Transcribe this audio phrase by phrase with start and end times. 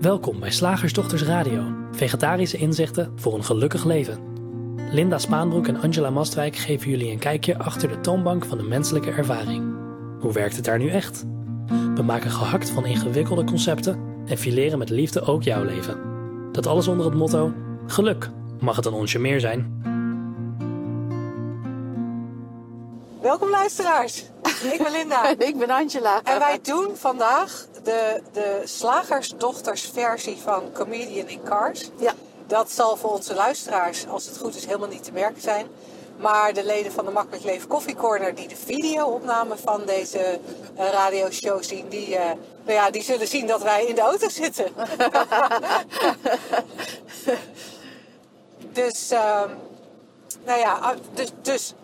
[0.00, 4.18] Welkom bij Slagersdochters Radio, vegetarische inzichten voor een gelukkig leven.
[4.90, 9.10] Linda Spaanbroek en Angela Mastwijk geven jullie een kijkje achter de toonbank van de menselijke
[9.10, 9.74] ervaring.
[10.20, 11.24] Hoe werkt het daar nu echt?
[11.94, 16.00] We maken gehakt van ingewikkelde concepten en fileren met liefde ook jouw leven.
[16.52, 17.52] Dat alles onder het motto:
[17.86, 18.30] geluk.
[18.60, 19.82] Mag het een onsje meer zijn?
[23.22, 24.24] Welkom luisteraars.
[24.72, 25.28] Ik ben Linda.
[25.28, 26.20] En ik ben Angela.
[26.22, 31.90] En wij doen vandaag de, de slagersdochtersversie van Comedian in Cars.
[31.98, 32.14] Ja.
[32.46, 35.66] Dat zal voor onze luisteraars, als het goed is, helemaal niet te merken zijn.
[36.16, 40.40] Maar de leden van de Makkelijk Leven Coffee Corner die de video-opname van deze
[40.78, 42.18] uh, radioshow zien, die, uh,
[42.64, 44.66] nou ja, die zullen zien dat wij in de auto zitten.
[48.80, 49.42] dus, uh,
[50.44, 51.74] nou ja, dus, dus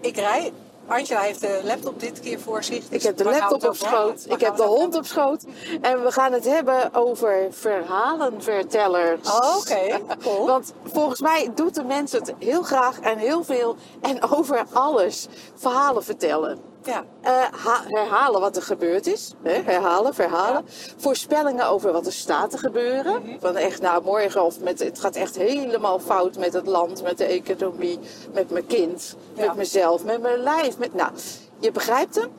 [0.00, 0.52] ik rij.
[0.86, 2.88] Angela heeft de laptop dit keer voor zich.
[2.88, 4.24] Dus ik heb de laptop op schoot.
[4.28, 5.44] Ik heb de hond op schoot.
[5.80, 9.28] En we gaan het hebben over verhalenvertellers.
[9.30, 10.02] Oh, Oké, okay.
[10.22, 10.46] cool.
[10.46, 15.28] Want volgens mij doet de mens het heel graag en heel veel en over alles.
[15.54, 16.71] Verhalen vertellen.
[16.84, 17.04] Ja.
[17.24, 17.44] Uh,
[17.86, 19.32] herhalen wat er gebeurd is.
[19.42, 19.62] Hè?
[19.64, 20.64] Herhalen, verhalen.
[20.66, 20.72] Ja.
[20.96, 23.20] Voorspellingen over wat er staat te gebeuren.
[23.22, 23.40] Mm -hmm.
[23.40, 27.18] Van echt, nou morgen of met, het gaat echt helemaal fout met het land, met
[27.18, 27.98] de economie,
[28.32, 29.46] met mijn kind, ja.
[29.46, 30.78] met mezelf, met mijn lijf.
[30.78, 31.10] Met, nou,
[31.62, 32.30] je begrijpt hem.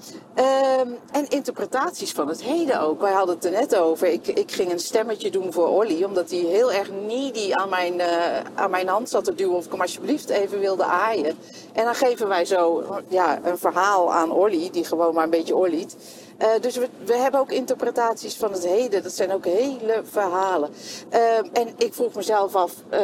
[0.80, 3.02] Um, en interpretaties van het heden ook.
[3.02, 4.08] Wij hadden het er net over.
[4.08, 7.94] Ik, ik ging een stemmetje doen voor Olly, omdat hij heel erg needy aan mijn,
[7.94, 11.38] uh, aan mijn hand zat te duwen of ik hem alsjeblieft even wilde aaien.
[11.74, 15.56] En dan geven wij zo ja, een verhaal aan Olly, die gewoon maar een beetje
[15.56, 15.96] Olliet.
[16.42, 19.04] Uh, dus we, we, hebben ook interpretaties van het heden.
[19.04, 20.70] Dat zijn ook hele verhalen.
[21.14, 23.00] Uh, en ik vroeg mezelf af, uh,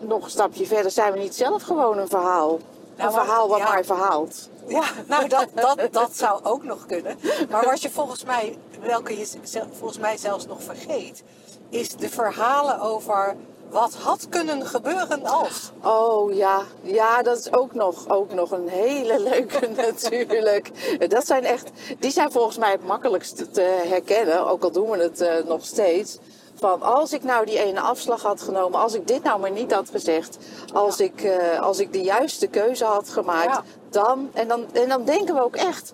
[0.00, 2.58] nog een stapje verder, zijn we niet zelf gewoon een verhaal?
[2.96, 3.68] Nou, een verhaal wat ja.
[3.68, 4.48] maar verhaalt.
[4.68, 7.18] Ja, nou dat, dat, dat zou ook nog kunnen.
[7.50, 9.26] Maar wat je volgens mij, welke je
[9.72, 11.22] volgens mij zelfs nog vergeet,
[11.70, 13.36] is de verhalen over
[13.70, 15.72] wat had kunnen gebeuren als.
[15.82, 20.70] Oh ja, ja, dat is ook nog, ook nog een hele leuke natuurlijk.
[21.08, 25.02] Dat zijn echt, die zijn volgens mij het makkelijkst te herkennen, ook al doen we
[25.02, 26.18] het uh, nog steeds.
[26.58, 29.72] Van als ik nou die ene afslag had genomen, als ik dit nou maar niet
[29.72, 30.38] had gezegd,
[30.72, 31.04] als, ja.
[31.04, 33.62] ik, uh, als ik de juiste keuze had gemaakt, ja.
[33.90, 34.64] dan, en dan.
[34.72, 35.92] En dan denken we ook echt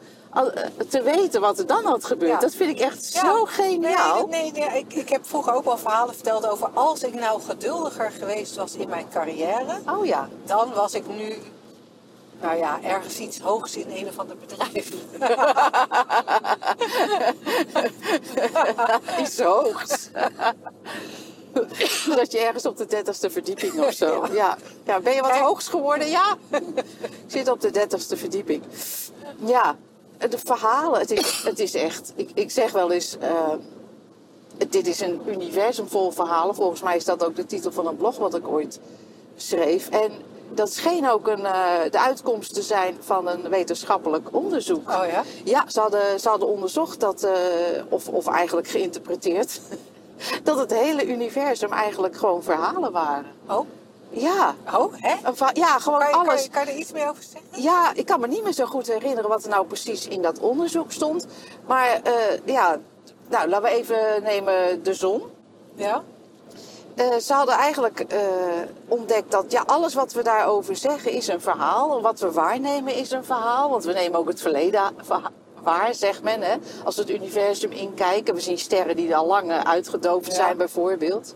[0.88, 2.32] te weten wat er dan had gebeurd.
[2.32, 2.38] Ja.
[2.38, 3.20] Dat vind ik echt ja.
[3.20, 4.26] zo geniaal.
[4.26, 7.40] Nee, nee, nee, ik, ik heb vroeger ook wel verhalen verteld over als ik nou
[7.40, 9.80] geduldiger geweest was in mijn carrière.
[9.98, 10.28] Oh ja.
[10.44, 11.34] Dan was ik nu,
[12.44, 14.92] nou ja, ergens iets hoogs in een of ander bedrijf.
[19.22, 20.10] iets hoogs.
[22.16, 24.26] dat je ergens op de dertigste verdieping of zo.
[24.26, 24.32] Ja.
[24.32, 24.58] ja.
[24.84, 25.00] ja.
[25.00, 25.42] Ben je wat Kijk.
[25.42, 26.08] hoogs geworden?
[26.08, 26.36] Ja.
[26.50, 26.84] ik
[27.26, 28.62] zit op de dertigste verdieping.
[29.44, 29.76] Ja
[30.18, 33.52] de verhalen, het is, het is echt, ik, ik zeg wel eens, uh,
[34.68, 36.54] dit is een universum vol verhalen.
[36.54, 38.80] Volgens mij is dat ook de titel van een blog wat ik ooit
[39.36, 39.88] schreef.
[39.88, 40.12] En
[40.54, 44.88] dat scheen ook een, uh, de uitkomst te zijn van een wetenschappelijk onderzoek.
[44.88, 45.22] Oh ja?
[45.44, 47.32] Ja, ze hadden, ze hadden onderzocht dat, uh,
[47.88, 49.60] of, of eigenlijk geïnterpreteerd,
[50.42, 53.32] dat het hele universum eigenlijk gewoon verhalen waren.
[53.48, 53.66] Oh.
[54.08, 54.54] Ja.
[54.74, 55.14] Oh, hè?
[55.52, 56.26] Ja, gewoon kan je, alles.
[56.26, 57.62] Kan je, kan je er iets meer over zeggen?
[57.62, 60.38] Ja, ik kan me niet meer zo goed herinneren wat er nou precies in dat
[60.38, 61.26] onderzoek stond.
[61.66, 62.12] Maar uh,
[62.44, 62.78] ja,
[63.28, 65.22] nou, laten we even nemen de zon.
[65.74, 66.02] Ja.
[66.96, 68.18] Uh, ze hadden eigenlijk uh,
[68.88, 72.02] ontdekt dat ja, alles wat we daarover zeggen is een verhaal.
[72.02, 73.70] Wat we waarnemen is een verhaal.
[73.70, 74.94] Want we nemen ook het verleden
[75.62, 76.42] waar, zegt men.
[76.42, 76.54] Hè?
[76.84, 78.34] Als we het universum inkijken.
[78.34, 80.34] We zien sterren die al lang uitgedoofd ja.
[80.34, 81.34] zijn bijvoorbeeld.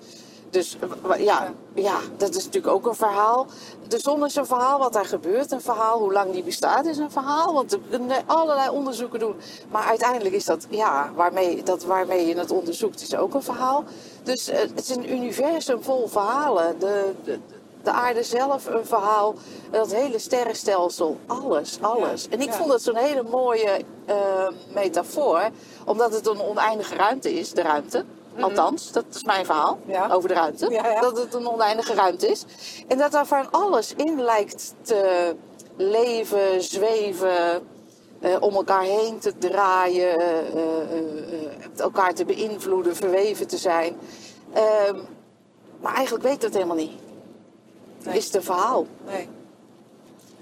[0.50, 0.76] Dus
[1.18, 3.46] ja, ja, dat is natuurlijk ook een verhaal.
[3.88, 5.98] De zon is een verhaal, wat daar gebeurt, een verhaal.
[5.98, 7.52] Hoe lang die bestaat is een verhaal.
[7.54, 9.34] Want er kunnen allerlei onderzoeken doen.
[9.70, 13.84] Maar uiteindelijk is dat, ja, waarmee, dat waarmee je het onderzoekt, is ook een verhaal.
[14.22, 16.78] Dus het is een universum vol verhalen.
[16.78, 17.38] De, de,
[17.82, 19.34] de aarde zelf een verhaal.
[19.70, 22.22] Dat hele sterrenstelsel, alles, alles.
[22.22, 22.54] Ja, en ik ja.
[22.54, 24.14] vond dat zo'n hele mooie uh,
[24.74, 25.50] metafoor.
[25.84, 28.04] Omdat het een oneindige ruimte is, de ruimte.
[28.42, 30.08] Althans, dat is mijn verhaal ja.
[30.12, 30.70] over de ruimte.
[30.70, 31.00] Ja, ja.
[31.00, 32.44] Dat het een oneindige ruimte is.
[32.88, 35.34] En dat daar van alles in lijkt te
[35.76, 37.66] leven, zweven,
[38.20, 40.62] uh, om elkaar heen te draaien, uh,
[40.92, 43.96] uh, elkaar te beïnvloeden, verweven te zijn.
[44.52, 44.96] Ehm,
[45.80, 46.92] maar eigenlijk weet dat helemaal niet.
[48.04, 48.16] Nee.
[48.16, 48.86] Is het een verhaal?
[49.06, 49.28] Nee.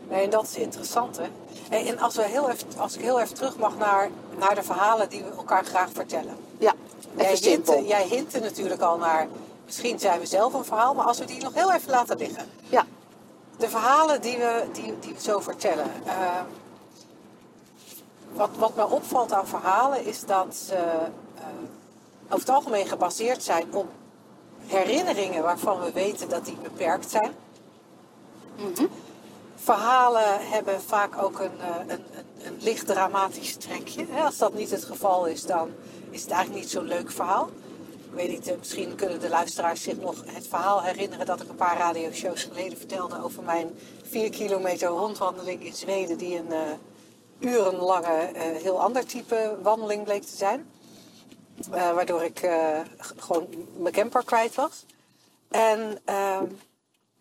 [0.09, 1.25] Nee, en dat is interessant, hè?
[1.71, 4.63] En, en als, we heel even, als ik heel even terug mag naar, naar de
[4.63, 6.37] verhalen die we elkaar graag vertellen.
[6.59, 6.73] Ja.
[7.17, 9.29] Jij hintte, jij hintte natuurlijk al naar,
[9.65, 12.47] misschien zijn we zelf een verhaal, maar als we die nog heel even laten liggen.
[12.69, 12.87] Ja.
[13.57, 15.91] De verhalen die we, die, die we zo vertellen.
[16.07, 16.41] Uh,
[18.33, 21.43] wat, wat me opvalt aan verhalen is dat ze uh,
[22.25, 23.87] over het algemeen gebaseerd zijn op
[24.67, 27.33] herinneringen waarvan we weten dat die beperkt zijn.
[29.57, 34.07] Verhalen hebben vaak ook een, eh, een, een, een licht dramatisch trekje.
[34.25, 35.71] Als dat niet het geval is, dan
[36.11, 37.51] is het eigenlijk niet zo'n leuk verhaal.
[38.11, 41.49] Ik weet niet, eh, misschien kunnen de luisteraars zich nog het verhaal herinneren dat ik
[41.49, 46.61] een paar radioshows geleden vertelde over mijn vier kilometer rondwandeling in Zweden, die een eh,
[47.39, 50.71] urenlange, eh, heel ander type wandeling bleek te zijn.
[51.71, 52.41] Waardoor ik
[53.17, 54.85] gewoon mijn camper kwijt was.
[55.49, 56.45] En, ehm,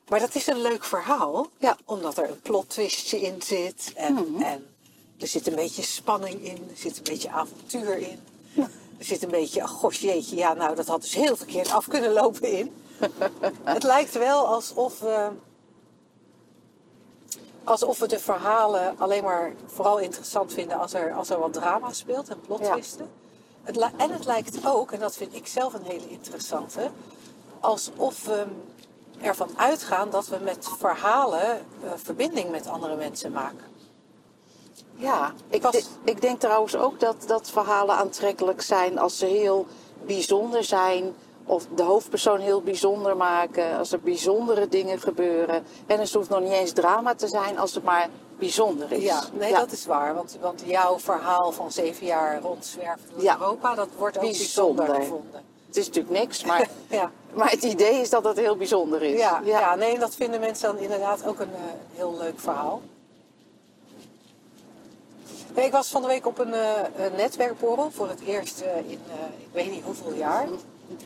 [0.07, 1.77] maar dat is een leuk verhaal, Ja.
[1.85, 3.91] omdat er een plot twistje in zit.
[3.95, 4.65] En, en
[5.19, 8.19] er zit een beetje spanning in, er zit een beetje avontuur in.
[8.97, 11.87] Er zit een beetje, ach gosh jeetje, ja nou dat had dus heel verkeerd af
[11.87, 12.73] kunnen lopen in.
[13.63, 15.29] Het lijkt wel alsof we,
[17.63, 21.93] alsof we de verhalen alleen maar vooral interessant vinden als er, als er wat drama
[21.93, 22.71] speelt en plot Ja.
[22.71, 23.09] twisten.
[23.63, 26.89] Het, li- en het lijkt ook, en dat vind ik zelf een hele interessante,
[27.59, 28.45] alsof we
[29.21, 33.73] ervan uitgaan dat we met verhalen eh, verbinding met andere mensen maken.
[34.95, 39.65] Ja, ik, was- ik denk trouwens ook dat, dat verhalen aantrekkelijk zijn als ze heel
[40.05, 41.13] bijzonder zijn.
[41.47, 43.77] Of de hoofdpersoon heel bijzonder maken.
[43.77, 45.63] Als er bijzondere dingen gebeuren.
[45.87, 48.09] En het hoeft nog niet eens drama te zijn als het maar
[48.39, 49.03] bijzonder is.
[49.03, 50.15] Ja, nee, dat is waar.
[50.15, 53.37] Want, want jouw verhaal van zeven jaar rondzwerven door Ja.
[53.39, 54.95] Europa, dat wordt ook bijzonder, Bijzonder.
[55.09, 55.41] gevonden.
[55.67, 57.11] Het is natuurlijk niks, maar, Ja.
[57.33, 59.19] maar het idee is dat het heel bijzonder is.
[59.19, 59.75] Ja, ja.
[59.75, 61.61] nee, dat vinden mensen dan inderdaad ook een eh,
[61.95, 62.81] heel leuk verhaal.
[65.55, 68.77] Nee, ik was van de week op een, eh, een netwerkborrel voor het eerst eh,
[68.77, 70.47] in eh, ik weet niet hoeveel jaar.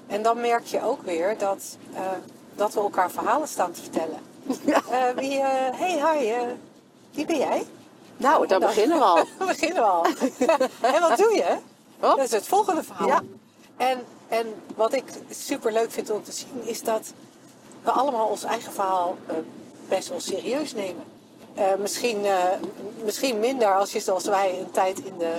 [0.07, 1.77] En dan merk je ook weer dat,
[2.55, 4.19] dat we elkaar verhalen staan te vertellen.
[5.19, 6.33] Wie, hey, hi,
[7.11, 7.65] wie ben jij?
[8.17, 9.15] Nou, daar Dan- beginnen we al.
[9.37, 10.05] We beginnen we al.
[10.93, 11.57] en wat doe je?
[11.99, 12.15] Hop.
[12.17, 13.07] Dat is het volgende verhaal.
[13.07, 13.21] Ja.
[13.77, 17.13] En, en wat ik super leuk vind om te zien is dat
[17.83, 19.17] we allemaal ons eigen verhaal
[19.87, 21.03] best wel serieus nemen.
[21.53, 22.43] Eh, misschien, eh,
[23.03, 25.33] misschien minder als je zoals wij een tijd in de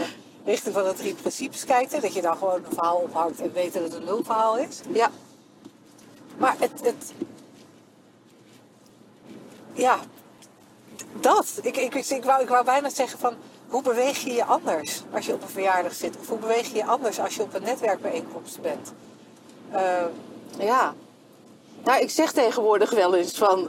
[0.44, 1.92] richting van de drie principes kijkt.
[1.92, 4.80] Hè, dat je dan gewoon een verhaal ophangt en weet dat het een lulverhaal is.
[4.92, 5.10] Ja,
[6.36, 7.12] Maar het, het
[9.72, 9.98] ja,
[11.20, 11.58] dat.
[11.62, 13.34] Ik, ik, ik, ik, wou, ik wou bijna zeggen van,
[13.68, 16.16] hoe beweeg je je anders als je op een verjaardag zit?
[16.20, 18.92] Of hoe beweeg je je anders als je op een netwerkbijeenkomst bent?
[19.70, 20.04] Eh,
[20.58, 20.94] ja.
[21.84, 23.68] Nou, ik zeg tegenwoordig wel eens van...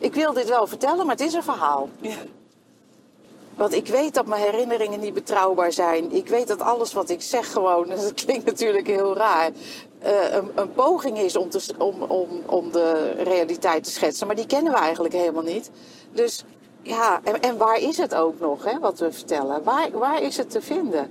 [0.00, 1.88] eh, ik wil dit wel vertellen, maar het is een verhaal.
[2.00, 2.16] ja.
[3.54, 6.12] Want ik weet dat mijn herinneringen niet betrouwbaar zijn.
[6.12, 9.50] Ik weet dat alles wat ik zeg gewoon, dat klinkt natuurlijk heel raar,
[9.98, 14.26] eh, een, een poging is om, te, om, om, om de realiteit te schetsen.
[14.26, 15.70] Maar die kennen we eigenlijk helemaal niet.
[16.12, 16.44] Dus
[16.82, 19.62] ja, en, en waar is het ook nog, hè, wat we vertellen?
[19.62, 21.10] Waar, waar is het te vinden?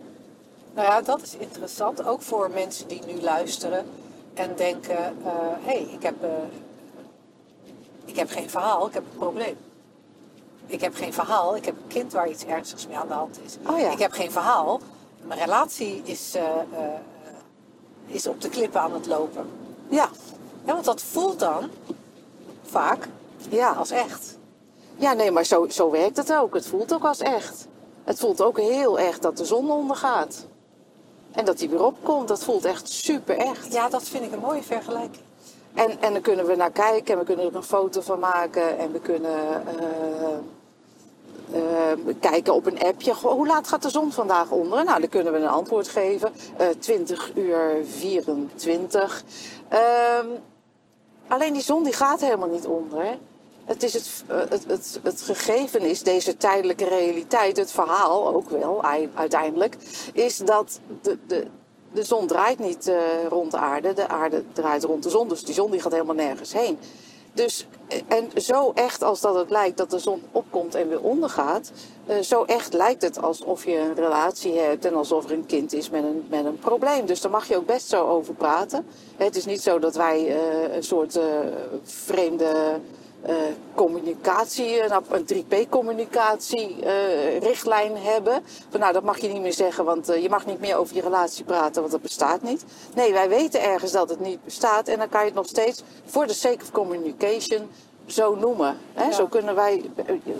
[0.73, 2.05] Nou ja, dat is interessant.
[2.05, 3.85] Ook voor mensen die nu luisteren
[4.33, 6.29] en denken: hé, hey, ik, heb, eh,
[8.09, 9.57] ik heb geen verhaal, ik heb een probleem.
[10.65, 13.39] Ik heb geen verhaal, ik heb een kind waar iets ernstigs mee aan de hand
[13.45, 13.57] is.
[13.69, 13.91] Oh ja.
[13.91, 14.79] Ik heb geen verhaal,
[15.23, 16.99] mijn relatie is, eh, eh,
[18.05, 19.49] is op de klippen aan het lopen.
[19.89, 20.09] Ja,
[20.65, 21.69] Ja, want dat voelt dan
[22.63, 23.07] vaak
[23.49, 23.71] ja.
[23.71, 24.37] als echt.
[24.95, 26.53] Ja, nee, maar zo, zo werkt het ook.
[26.53, 27.67] Het voelt ook als echt.
[28.03, 30.45] Het voelt ook heel echt dat de zon ondergaat.
[31.31, 32.27] En dat die weer opkomt.
[32.27, 33.73] Dat voelt echt super echt.
[33.73, 35.23] Ja, dat vind ik een mooie vergelijking.
[35.73, 38.77] En, en dan kunnen we naar kijken en we kunnen er een foto van maken.
[38.77, 40.37] En we kunnen eh,
[41.51, 43.13] eh, kijken op een appje.
[43.13, 44.83] Hoe laat gaat de zon vandaag onder?
[44.83, 46.31] Nou, dan kunnen we een antwoord geven.
[46.57, 49.23] Eh 20 uur 24.
[49.67, 50.27] Ehm,
[51.27, 53.17] alleen die zon die gaat helemaal niet onder.
[53.65, 58.49] Het, is het, eh, het, het, het gegeven is deze tijdelijke realiteit, het verhaal ook
[58.49, 59.75] wel ei- uiteindelijk,
[60.13, 61.47] is dat de, de,
[61.91, 62.95] de zon draait niet eh,
[63.29, 66.15] rond de aarde, de aarde draait rond de zon, dus die zon die gaat helemaal
[66.15, 66.79] nergens heen.
[67.33, 71.01] Dus, eh, en zo echt als dat het lijkt dat de zon opkomt en weer
[71.01, 71.71] ondergaat,
[72.05, 75.73] eh, zo echt lijkt het alsof je een relatie hebt en alsof er een kind
[75.73, 77.05] is met een, met een probleem.
[77.05, 78.85] Dus daar mag je ook best zo over praten.
[79.17, 80.35] Het is niet zo dat wij
[80.75, 81.19] een soort
[81.83, 82.79] vreemde
[83.21, 83.35] eh,
[83.75, 88.43] communicatie, een, een 3P-communicatie eh, hebben.
[88.69, 90.95] Van nou, dat mag je niet meer zeggen, want eh, je mag niet meer over
[90.95, 92.65] je relatie praten, want dat bestaat niet.
[92.95, 95.83] Nee, wij weten ergens dat het niet bestaat en dan kan je het nog steeds
[96.05, 97.69] voor de sake of communication
[98.05, 98.77] zo noemen.
[98.93, 99.03] Hè?
[99.03, 99.11] Ja.
[99.11, 99.91] Zo kunnen wij,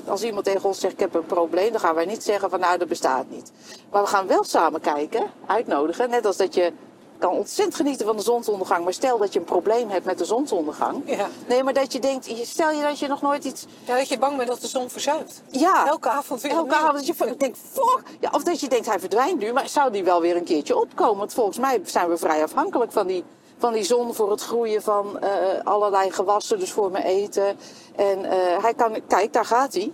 [0.08, 2.60] als iemand tegen ons zegt ik heb een probleem, dan gaan wij niet zeggen van
[2.60, 3.52] nou dat bestaat niet.
[3.92, 6.72] Maar we gaan wel samen kijken, uitnodigen, net als dat je
[7.20, 8.84] kan ontzettend genieten van de zonsondergang.
[8.84, 11.04] Maar stel dat je een probleem hebt met de zonsondergang.
[11.06, 11.28] Ja.
[11.48, 13.66] Nee, maar dat je denkt, stel je dat je nog nooit iets...
[13.86, 15.42] Ja, dat je bang bent dat de zon verzuipt.
[15.50, 18.04] Ja, Elke avond weer elke avond dat je denkt, fuck.
[18.20, 19.54] Ja, of dat je denkt, hij verdwijnt nu.
[19.54, 21.18] Maar zou die wel weer een keertje opkomen?
[21.18, 23.24] Want volgens mij zijn we vrij afhankelijk van die,
[23.58, 25.30] van die zon voor het groeien van eh,
[25.64, 26.60] allerlei gewassen.
[26.60, 27.58] Dus voor mijn eten.
[27.96, 29.94] En eh, hij kan, kijk, daar gaat hij.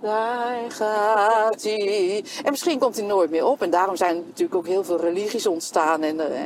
[0.00, 2.24] Daar gaat hij.
[2.44, 3.62] En misschien komt hij nooit meer op.
[3.62, 6.02] En daarom zijn er natuurlijk ook heel veel religies ontstaan.
[6.02, 6.40] En eh,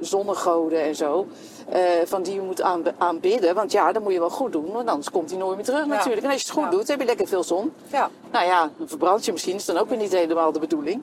[0.00, 1.26] zonnegoden en zo.
[1.68, 3.54] eh, van die je moet aanb- aanbidden.
[3.54, 4.72] Want ja, dat moet je wel goed doen.
[4.72, 6.26] Want anders komt hij nooit meer terug natuurlijk.
[6.26, 6.70] En als je het goed Ja.
[6.70, 7.72] doet, heb je lekker veel zon.
[7.92, 8.10] Ja.
[8.32, 9.54] Nou ja, dan verbrand je misschien.
[9.54, 11.02] is dan ook weer niet helemaal de bedoeling.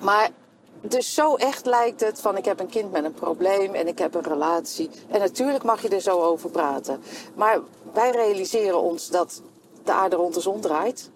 [0.00, 0.28] Maar
[0.80, 3.98] dus zo echt lijkt het van ik heb een kind met een probleem en ik
[3.98, 4.90] heb een relatie.
[5.08, 7.02] En natuurlijk mag je er zo over praten.
[7.34, 7.60] Maar
[7.92, 9.42] wij realiseren ons dat
[9.84, 11.10] de aarde rond de zon draait.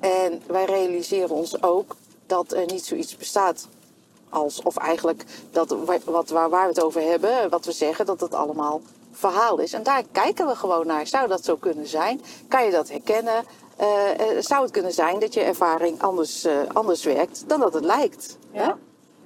[0.00, 3.68] En wij realiseren ons ook dat er niet zoiets bestaat
[4.28, 8.06] als, of eigenlijk dat wa- wat, waar, waar we het over hebben, wat we zeggen,
[8.06, 8.80] dat het allemaal
[9.12, 9.72] verhaal is.
[9.72, 11.06] En daar kijken we gewoon naar.
[11.06, 12.20] Zou dat zo kunnen zijn?
[12.48, 13.44] Kan je dat herkennen?
[13.76, 17.74] Eh, eh, zou het kunnen zijn dat je ervaring anders, eh, anders werkt dan dat
[17.74, 18.38] het lijkt?
[18.52, 18.62] hè?
[18.62, 18.78] Ja.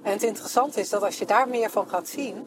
[0.03, 2.47] En het interessante is dat als je daar meer van gaat zien,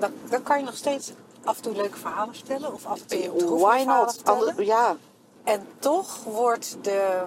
[0.00, 1.12] dan, dan kan je nog steeds
[1.44, 2.72] af en toe leuke verhalen vertellen.
[2.72, 4.24] Of af en toe droevige Why verhalen not?
[4.24, 4.96] Ander- ja,
[5.44, 7.22] En toch wordt de,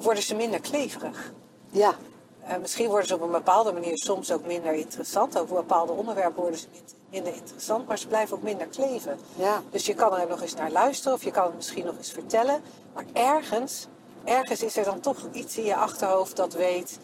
[0.00, 1.32] worden ze minder kleverig.
[1.70, 1.94] ja,
[2.46, 5.38] Eh, misschien worden ze op een bepaalde manier soms ook minder interessant.
[5.38, 9.18] Over bepaalde onderwerpen worden ze min- minder interessant, maar ze blijven ook minder kleven.
[9.34, 9.62] ja.
[9.70, 12.10] Dus je kan er nog eens naar luisteren of je kan het misschien nog eens
[12.12, 12.62] vertellen.
[12.94, 13.86] Maar ergens,
[14.24, 16.98] ergens is er dan toch iets in je achterhoofd dat weet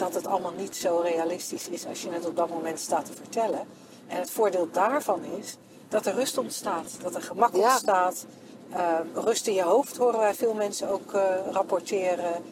[0.00, 3.12] dat het allemaal niet zo realistisch is als je het op dat moment staat te
[3.12, 3.66] vertellen.
[4.06, 5.56] En het voordeel daarvan is
[5.88, 7.70] dat er rust ontstaat, dat er gemak Ja.
[7.72, 8.24] ontstaat.
[8.72, 12.42] Eh, rust in je hoofd horen wij veel mensen ook eh, rapporteren.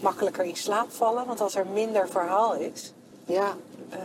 [0.00, 2.92] Makkelijker in slaap vallen, want als er minder verhaal is,
[3.24, 3.56] ja.
[3.90, 3.98] eh,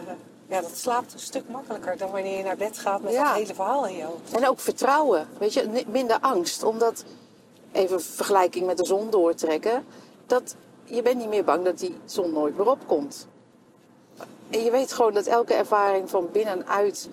[0.48, 3.24] ja, dat slaapt een stuk makkelijker dan wanneer je naar bed gaat met Ja.
[3.24, 4.34] dat hele verhaal in je hoofd.
[4.36, 6.63] En ook vertrouwen, weet je, minder angst.
[6.63, 7.03] Omdat,
[7.72, 9.86] even vergelijking met de zon doortrekken,
[10.25, 10.55] dat
[10.88, 13.27] je bent niet meer bang dat die zon nooit meer opkomt.
[14.50, 17.10] En je weet gewoon dat elke ervaring van binnenuit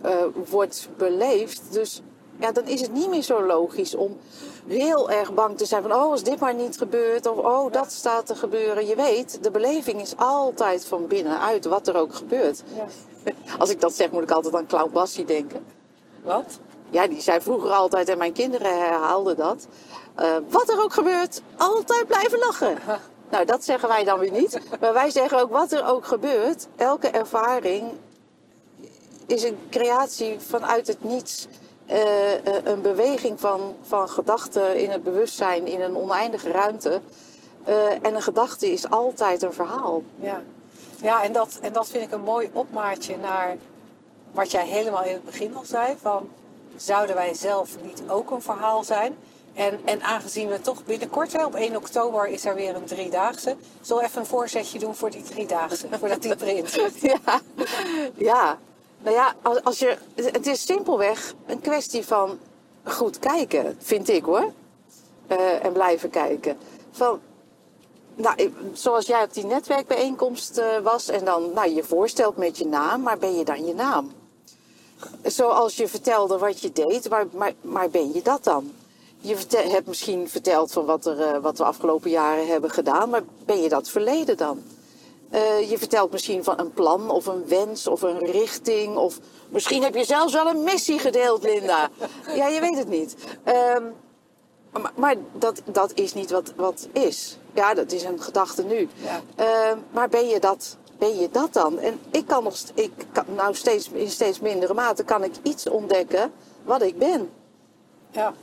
[0.00, 1.62] eh wordt beleefd.
[1.70, 2.02] Dus
[2.38, 4.18] ja, dan is het niet meer zo logisch om
[4.66, 7.92] heel erg bang te zijn van, oh, als dit maar niet gebeurt, of oh, dat
[7.92, 8.86] staat te gebeuren.
[8.86, 12.62] Je weet, de beleving is altijd van binnenuit, wat er ook gebeurt.
[12.74, 12.84] Ja.
[13.58, 15.64] Als ik dat zeg, moet ik altijd aan Clown Bassie denken.
[16.22, 16.58] Wat?
[16.90, 19.66] Ja, die zei vroeger altijd, en mijn kinderen herhaalden dat.
[20.14, 22.78] eh, wat er ook gebeurt, altijd blijven lachen.
[23.30, 24.60] Nou, dat zeggen wij dan weer niet.
[24.80, 27.92] Maar wij zeggen ook, wat er ook gebeurt, elke ervaring
[29.26, 31.46] is een creatie vanuit het niets.
[31.86, 37.00] Eh, eh, een beweging van, van gedachten in het bewustzijn in een oneindige ruimte.
[37.64, 40.02] Eh, en een gedachte is altijd een verhaal.
[40.20, 40.42] Ja,
[41.02, 43.56] ja en, dat, en dat vind ik een mooi opmaatje naar
[44.32, 45.96] wat jij helemaal in het begin al zei.
[46.00, 46.28] Van,
[46.76, 49.16] zouden wij zelf niet ook een verhaal zijn?
[49.54, 53.56] En, en aangezien we toch binnenkort, hè, op 1 oktober is er weer een driedaagse.
[53.80, 55.86] Zullen we even een voorzetje doen voor die driedaagse?
[55.98, 57.00] voordat die erin zit.
[57.00, 57.40] Ja,
[58.14, 58.58] ja.
[59.02, 62.38] Nou ja, als, als je, het is simpelweg een kwestie van
[62.84, 64.52] goed kijken, vind ik hoor.
[65.26, 66.58] Eh, en blijven kijken.
[66.90, 67.20] Van,
[68.14, 72.66] nou, zoals jij op die netwerkbijeenkomst eh, was en dan nou, je voorstelt met je
[72.66, 74.12] naam, maar ben je dan je naam?
[75.22, 78.72] Zoals je vertelde wat je deed, maar, maar, maar ben je dat dan?
[79.20, 83.10] Je vertel- hebt misschien verteld van wat, er, eh, wat we afgelopen jaren hebben gedaan,
[83.10, 84.62] maar ben je dat verleden dan?
[85.30, 88.96] Eh, je vertelt misschien van een plan of een wens of een richting.
[88.96, 91.88] Of misschien heb je zelfs wel een missie gedeeld, Linda.
[92.34, 93.16] ja, je weet het niet.
[93.44, 93.84] Ehm,
[94.72, 97.38] maar maar dat, dat is niet wat, wat is.
[97.54, 98.88] Ja, dat is een gedachte nu.
[98.94, 99.20] Ja.
[99.36, 101.78] Ehm, maar ben je, dat, ben je dat dan?
[101.78, 105.68] En ik kan nog ik kan, nou steeds, in steeds mindere mate kan ik iets
[105.68, 106.32] ontdekken
[106.64, 107.30] wat ik ben.
[108.10, 108.34] Ja.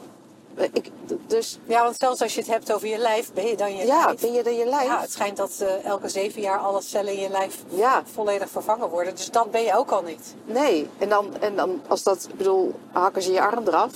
[0.74, 0.92] Ik,
[1.28, 3.86] dus ja, want zelfs als je het hebt over je lijf, ben je dan je
[3.86, 4.22] ja, lijf.
[4.22, 4.88] ben je er je lijf?
[4.88, 8.04] Ja, het schijnt dat eh, elke zeven jaar alle cellen in je lijf Ja.
[8.14, 9.16] volledig vervangen worden.
[9.16, 10.36] Dus dat ben je ook al niet.
[10.46, 13.92] Nee, en dan, en dan als dat, ik bedoel, hakken ze je arm eraf,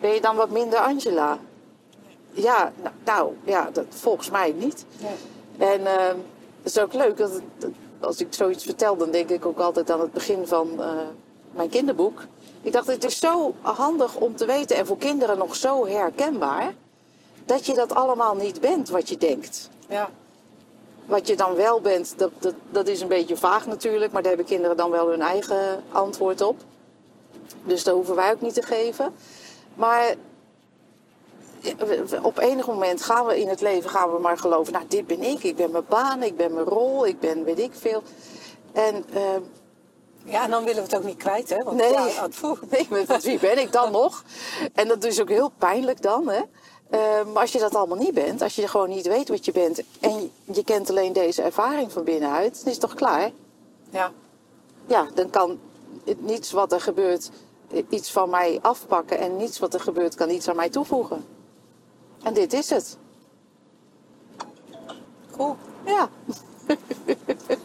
[0.00, 1.38] ben je dan wat minder Angela?
[2.32, 4.84] Ja, nou, nou ja, dat, volgens mij niet.
[5.58, 6.06] En eh,
[6.62, 7.70] het is ook leuk, dat, dat-
[8.00, 10.88] als ik zoiets vertel, dan denk ik ook altijd aan het begin van eh,
[11.52, 12.22] mijn kinderboek.
[12.62, 16.74] Ik dacht, het is zo handig om te weten en voor kinderen nog zo herkenbaar,
[17.44, 19.68] dat je dat allemaal niet bent wat je denkt.
[19.88, 20.10] Ja.
[21.06, 24.30] Wat je dan wel bent, dat, dat, dat is een beetje vaag natuurlijk, maar daar
[24.30, 26.56] hebben kinderen dan wel hun eigen antwoord op.
[27.64, 29.14] Dus dat hoeven wij ook niet te geven.
[29.74, 30.14] Maar
[32.22, 35.22] op enig moment gaan we in het leven gaan we maar geloven, nou dit ben
[35.22, 38.02] ik, ik ben mijn baan, ik ben mijn rol, ik ben weet ik veel.
[38.72, 39.40] En ehm,
[40.24, 41.56] Ja, en dan willen we het ook niet kwijt, hè?
[41.56, 41.92] Want Nee.
[41.92, 42.28] ja,
[42.70, 44.24] nee, wie ben ik dan nog?
[44.74, 46.40] En dat is ook heel pijnlijk dan, hè.
[46.90, 49.52] Ehm, maar als je dat allemaal niet bent, als je gewoon niet weet wat je
[49.52, 53.30] bent en je kent alleen deze ervaring van binnenuit, dan is het toch klaar?
[53.90, 54.12] ja.
[54.86, 55.58] Ja, dan kan
[56.18, 57.30] niets wat er gebeurt
[57.88, 61.24] iets van mij afpakken en niets wat er gebeurt kan iets aan mij toevoegen.
[62.22, 62.96] En dit is het.
[65.36, 65.56] Cool.
[65.84, 66.08] Ja.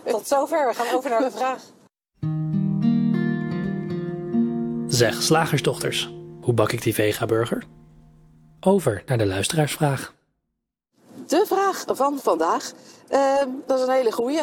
[0.05, 0.67] Tot zover.
[0.67, 1.63] We gaan over naar de vraag.
[4.95, 6.09] Zeg, slagersdochters,
[6.41, 7.63] hoe bak ik die vega-burger?
[8.59, 10.13] Over naar de luisteraarsvraag.
[11.27, 12.71] De vraag van vandaag,
[13.07, 14.41] ehm, dat is een hele goeie.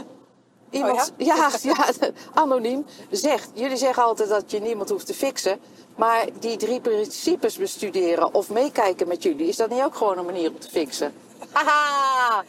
[0.70, 1.50] Iemand, ja?
[1.62, 1.90] Ja,
[2.34, 5.58] anoniem zegt, jullie zeggen altijd dat je niemand hoeft te fixen.
[5.96, 10.24] Maar die drie principes bestuderen of meekijken met jullie, is dat niet ook gewoon een
[10.24, 11.12] manier om te fixen?
[11.52, 12.44] Haha!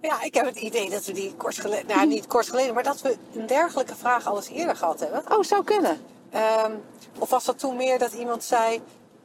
[0.00, 2.82] Ja, ik heb het idee dat we die kort geleden, nou niet kort geleden, maar
[2.82, 5.22] dat we een dergelijke vraag al eens eerder gehad hebben.
[5.36, 6.00] Oh, zou kunnen.
[6.30, 6.72] Ehm,
[7.18, 8.80] of was dat toen meer dat iemand zei,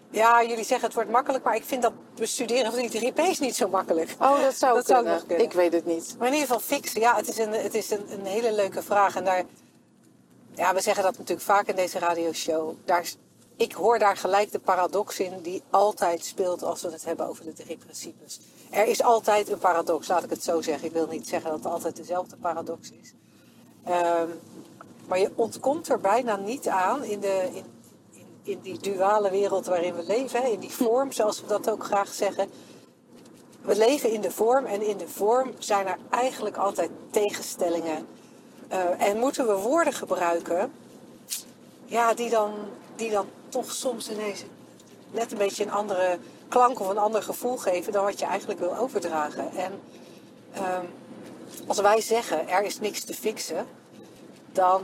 [0.09, 3.39] ja, jullie zeggen het wordt makkelijk, maar ik vind dat bestuderen van die drie P's
[3.39, 4.15] niet zo makkelijk.
[4.19, 5.13] Oh, dat zou Dat zou kunnen.
[5.13, 5.45] nog kunnen.
[5.45, 6.15] Ik weet het niet.
[6.17, 8.83] Maar in ieder geval fixen, ja, het is een, het is een, een hele leuke
[8.83, 9.15] vraag.
[9.15, 9.43] En daar,
[10.55, 12.73] ja, we zeggen dat natuurlijk vaak in deze radioshow.
[12.85, 13.11] Daar,
[13.55, 17.45] ik hoor daar gelijk de paradox in die altijd speelt als we het hebben over
[17.45, 18.39] de drie principes.
[18.69, 20.87] Er is altijd een paradox, laat ik het zo zeggen.
[20.87, 23.13] Ik wil niet zeggen dat het altijd dezelfde paradox is.
[23.83, 24.27] Ehm,
[25.07, 27.65] maar je ontkomt er bijna niet aan in, de, in,
[28.11, 31.69] in, in die duale wereld waarin we leven, hè, in die vorm, zoals we dat
[31.69, 32.49] ook graag zeggen.
[33.61, 38.07] We leven in de vorm en in de vorm zijn er eigenlijk altijd tegenstellingen.
[38.67, 40.71] Eh, en moeten we woorden gebruiken
[41.85, 42.53] ja, die, dan,
[42.95, 44.43] die dan toch soms ineens
[45.11, 46.17] net een beetje een andere
[46.47, 49.51] klank of een ander gevoel geven dan wat je eigenlijk wil overdragen.
[49.51, 49.81] En
[50.53, 50.85] ehm,
[51.67, 53.65] als wij zeggen er is niks te fixen,
[54.53, 54.81] dan,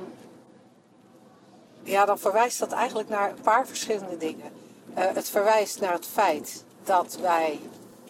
[1.83, 4.51] ja, dan verwijst dat eigenlijk naar een paar verschillende dingen.
[4.93, 7.59] Eh, het verwijst naar het feit dat wij.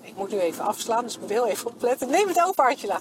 [0.01, 2.09] Ik moet nu even afslaan, dus ik moet heel even opletten.
[2.09, 2.99] Neem het over, Angela.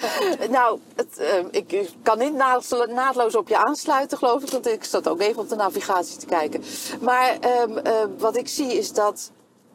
[0.50, 4.50] Nou, het, eh, ik kan niet naadlo- naadloos op je aansluiten, geloof ik.
[4.50, 6.62] Want ik zat ook even op de navigatie te kijken.
[7.00, 9.30] Maar ehm, eh, wat ik zie is dat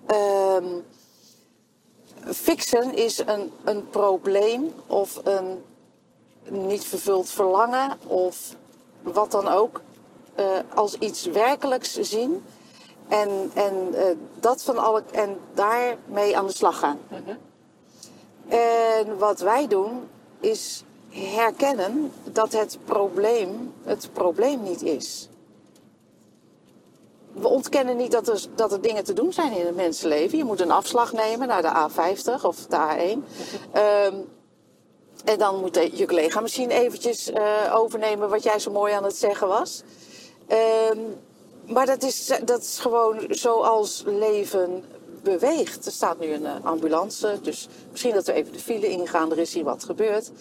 [0.06, 0.66] ehm,
[2.26, 5.64] fixen is een, een probleem of een
[6.50, 8.56] niet vervuld verlangen of
[9.02, 9.82] wat dan ook
[10.36, 12.44] eh, als iets werkelijks zien.
[13.08, 14.06] En, en, eh,
[14.40, 17.00] dat van alle, en daarmee aan de slag gaan.
[18.48, 20.08] En wat wij doen
[20.40, 25.30] is herkennen dat het probleem het probleem niet is.
[27.34, 30.38] We ontkennen niet dat er, dat er dingen te doen zijn in het mensenleven.
[30.38, 33.24] Je moet een afslag nemen naar de A50 of de A1.
[33.72, 34.16] Ehm,
[35.24, 39.16] en dan moet je collega misschien eventjes eh, overnemen wat jij zo mooi aan het
[39.16, 39.84] zeggen was.
[40.48, 41.00] Ehm,
[41.66, 44.84] maar dat is, dat is gewoon zoals leven
[45.24, 45.86] beweegt.
[45.86, 49.40] Er staat nu een eh, ambulance, dus misschien dat we even de file ingaan, er
[49.40, 50.32] is hier wat gebeurd.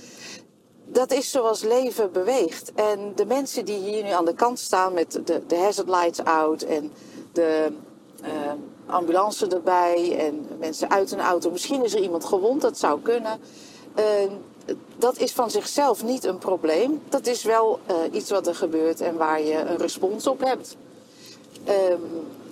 [0.84, 2.72] Dat is zoals leven beweegt.
[2.74, 6.24] En de mensen die hier nu aan de kant staan met de, de hazard lights
[6.24, 6.92] out en
[7.32, 7.72] de
[8.22, 8.52] eh,
[8.86, 11.50] ambulance erbij en mensen uit een auto.
[11.50, 13.40] Misschien is er iemand gewond, dat zou kunnen.
[13.94, 14.04] Eh,
[14.96, 17.02] dat is van zichzelf niet een probleem.
[17.08, 20.76] Dat is wel eh, iets wat er gebeurt en waar je een respons op hebt.
[21.64, 22.00] Ehm,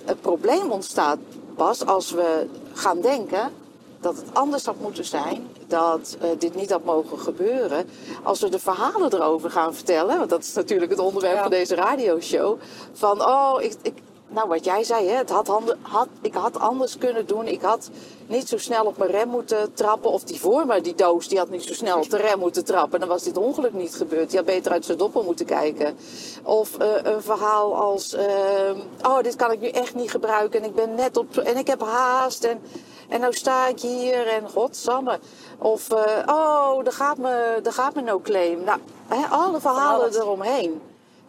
[0.05, 1.17] het probleem ontstaat
[1.55, 3.51] pas als we gaan denken
[3.99, 7.89] dat het anders had moeten zijn, dat eh, dit niet had mogen gebeuren.
[8.23, 11.41] Als we de verhalen erover gaan vertellen, want dat is natuurlijk het onderwerp Ja.
[11.41, 12.59] van deze radioshow.
[12.93, 13.93] Van, oh, ik, ik,
[14.31, 17.47] nou wat jij zei, hè, het had, handen- had, ik had anders kunnen doen.
[17.47, 17.89] Ik had
[18.27, 20.11] niet zo snel op mijn rem moeten trappen.
[20.11, 22.65] Of die voor me, die doos, die had niet zo snel op de rem moeten
[22.65, 22.99] trappen.
[22.99, 24.29] Dan was dit ongeluk niet gebeurd.
[24.29, 25.97] Die had beter uit zijn doppel moeten kijken.
[26.43, 30.59] Of eh, een verhaal als, ehm, oh, dit kan ik nu echt niet gebruiken.
[30.61, 32.43] En ik ben net op, en ik heb haast.
[32.43, 32.61] En,
[33.09, 35.19] en nou sta ik hier en godsamme.
[35.57, 38.63] Of, eh, oh, daar gaat me, daar gaat me no claim.
[38.63, 40.81] Nou, hè, alle verhalen eromheen.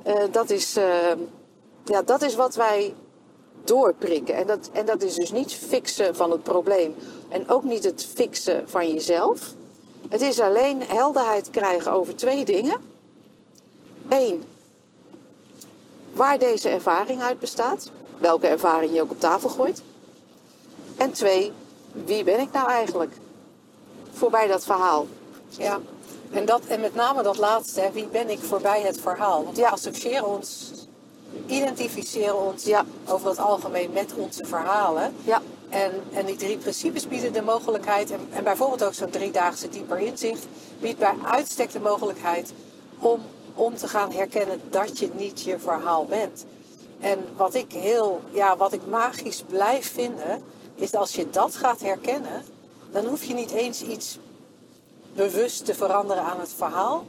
[0.03, 0.85] Eh, dat, is, eh,
[1.85, 2.95] ja, dat is wat wij
[3.65, 4.35] doorprikken.
[4.35, 6.95] En dat, en dat is dus niet fixen van het probleem.
[7.29, 9.55] En ook niet het fixen van jezelf.
[10.09, 12.77] Het is alleen helderheid krijgen over twee dingen.
[14.09, 14.45] Eén,
[16.13, 17.91] waar deze ervaring uit bestaat.
[18.19, 19.83] Welke ervaring je ook op tafel gooit.
[20.97, 21.53] En twee,
[21.93, 23.13] wie ben ik nou eigenlijk?
[24.13, 25.07] Voorbij dat verhaal.
[25.49, 25.81] Ja,
[26.31, 29.45] en, dat, en met name dat laatste, hè, wie ben ik voorbij het verhaal?
[29.45, 29.69] Want we Ja.
[29.69, 30.71] associëren ons,
[31.47, 32.85] identificeren ons Ja.
[33.09, 35.15] over het algemeen met onze verhalen.
[35.25, 39.69] Ja, En, en die drie principes bieden de mogelijkheid, en, en bijvoorbeeld ook zo'n driedaagse
[39.69, 40.47] dieper inzicht,
[40.81, 42.53] biedt bij uitstek de mogelijkheid
[42.99, 43.21] om,
[43.55, 46.45] om te gaan herkennen dat je niet je verhaal bent.
[47.01, 50.43] En wat ik heel, ja, wat ik magisch blijf vinden,
[50.75, 52.45] is dat als je dat gaat herkennen,
[52.91, 54.19] dan hoef je niet eens iets
[55.15, 57.05] bewust te veranderen aan het verhaal.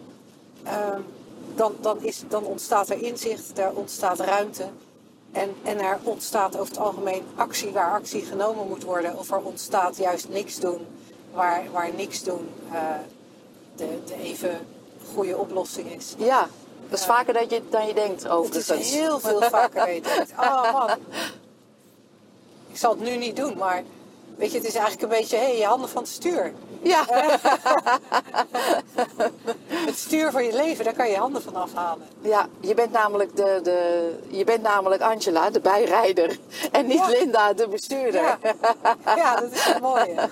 [0.63, 1.01] Ehm,
[1.55, 4.67] dan, dan, is, dan ontstaat er inzicht, er ontstaat ruimte.
[5.31, 9.17] En, en er ontstaat over het algemeen actie waar actie genomen moet worden.
[9.17, 10.87] Of er ontstaat juist niks doen
[11.33, 12.79] waar, waar niks doen uh,
[13.75, 14.67] de, de even
[15.13, 16.13] goede oplossing is.
[16.17, 16.47] Ja,
[16.89, 19.93] dat is vaker dat je, dan je denkt over Het is heel veel vaker dan
[19.93, 20.31] je denkt.
[20.31, 20.89] Oh man,
[22.71, 23.83] ik zal het nu niet doen, maar
[24.35, 26.53] weet je, het is eigenlijk een beetje, hé, hey, je handen van het stuur.
[26.83, 27.05] Ja.
[29.67, 32.07] het stuur van je leven, daar kan je je handen van afhalen.
[32.21, 36.37] Ja, je bent namelijk, de, de, je bent namelijk Angela, de bijrijder.
[36.71, 37.07] En niet Ja.
[37.07, 38.21] Linda, de bestuurder.
[38.21, 38.37] Ja,
[39.15, 40.29] ja dat is het mooie.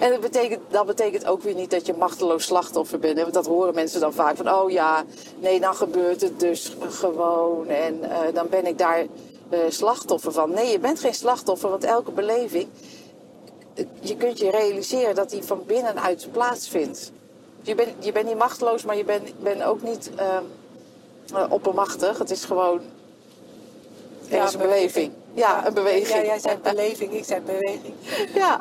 [0.00, 3.16] En dat betekent, dat betekent ook weer niet dat je machteloos slachtoffer bent.
[3.16, 5.04] hè, Want dat horen mensen dan vaak van, oh ja,
[5.38, 7.66] nee, dan gebeurt het dus gewoon.
[7.66, 9.06] En eh, dan ben ik daar
[9.48, 10.50] eh, slachtoffer van.
[10.50, 12.68] Nee, je bent geen slachtoffer, want elke beleving,
[14.00, 17.12] je kunt je realiseren dat die van binnenuit plaatsvindt.
[17.62, 20.38] Je bent, je bent niet machteloos, maar je bent, bent ook niet eh,
[21.48, 22.18] oppermachtig.
[22.18, 22.80] Het is gewoon
[24.28, 25.12] is een beleving.
[25.34, 26.08] Ja, een beweging.
[26.08, 27.94] Ja, jij zei beleving, ik zei beweging.
[28.34, 28.60] Ja.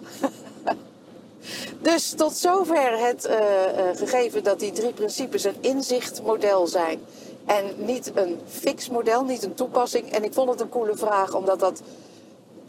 [1.81, 6.99] Dus tot zover het eh, eh, gegeven dat die drie principes een inzichtmodel zijn.
[7.45, 10.11] En niet een fix model, niet een toepassing.
[10.11, 11.81] En ik vond het een coole vraag, omdat dat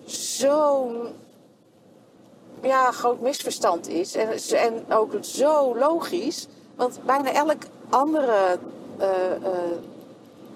[0.05, 1.09] zo'n
[2.62, 4.14] ja, groot misverstand is.
[4.14, 6.47] En, en ook zo logisch.
[6.77, 8.59] Want bijna elk andere
[8.99, 9.79] eh, eh,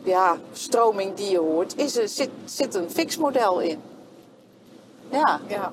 [0.03, 3.81] ja, stroming die je hoort, is er, zit, zit een fix model in.
[5.11, 5.41] Ja.
[5.47, 5.73] Ja,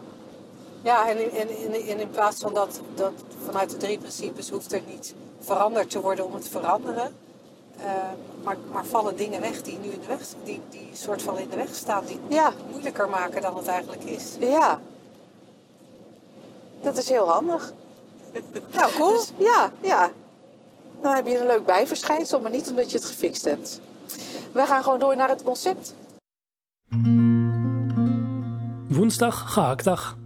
[0.82, 3.12] ja en, in, in, in plaats van dat, dat
[3.46, 7.16] vanuit de drie principes hoeft er niet veranderd te worden om het te veranderen.
[7.78, 7.92] Eh,
[8.44, 11.50] maar, maar vallen dingen weg die nu in de weg, die, die soort van in
[11.50, 12.54] de weg staan, die Ja.
[12.72, 14.36] moeilijker maken dan het eigenlijk is.
[14.40, 14.80] Ja.
[16.82, 17.74] Dat is heel handig.
[18.74, 19.12] Nou, cool.
[19.14, 20.12] Dus, ja, ja.
[21.02, 23.80] Dan heb je een leuk bijverschijnsel, maar niet omdat je het gefixt hebt.
[24.52, 25.94] We gaan gewoon door naar het concept.
[28.88, 30.18] Woensdag gehaktdag.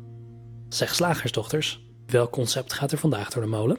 [0.69, 3.77] Zeg slagersdochters, welk concept gaat er vandaag door de molen?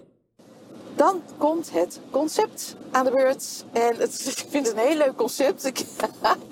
[0.97, 3.65] Dan komt het concept aan de beurt.
[3.73, 5.65] En het, ik vind het een heel leuk concept.
[5.65, 5.85] Ik-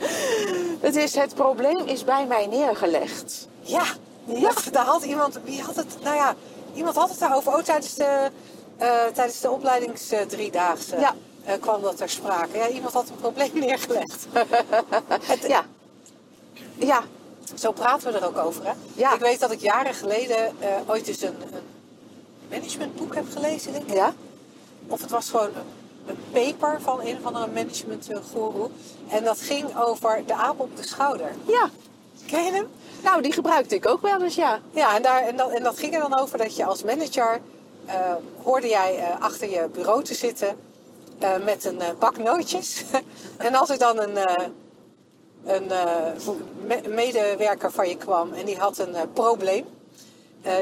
[0.86, 3.48] het is het probleem is bij mij neergelegd.
[3.60, 3.84] Ja,
[4.24, 6.34] ja, daar had iemand, wie had het, nou ja,
[6.74, 7.52] iemand had het daarover.
[7.56, 8.30] Oh, tijdens de,
[8.76, 11.14] eh, tijdens de opleidingsdriedaagse Ja.
[11.44, 12.56] eh, kwam dat ter sprake.
[12.58, 14.26] Ja, iemand had een probleem neergelegd.
[15.22, 15.64] Het- Ja.
[16.74, 17.02] Ja,
[17.54, 18.72] Zo praten we er ook over, hè?
[18.94, 19.14] Ja.
[19.14, 21.62] Ik weet dat ik jaren geleden eh, ooit eens een, een
[22.50, 23.94] managementboek heb gelezen, denk ik.
[23.94, 24.14] ja.
[24.86, 25.66] Of het was gewoon een,
[26.06, 28.68] een paper van een of andere managementgoeroe.
[29.08, 31.34] En dat ging over de aap op de schouder.
[31.46, 31.70] Ja.
[32.26, 32.66] Ken je hem?
[33.02, 34.60] Nou, die gebruikte ik ook wel eens, ja.
[34.70, 37.40] Ja, en, daar, en, dat, en dat ging er dan over dat je als manager...
[37.86, 40.56] eh, hoorde jij eh, achter je bureau te zitten
[41.18, 42.84] eh, met een bak nootjes.
[43.36, 44.18] en als er dan een,
[45.44, 45.66] een
[46.66, 49.64] me- medewerker van je kwam en die had een probleem...